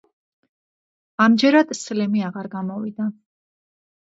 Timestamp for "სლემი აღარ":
1.81-2.51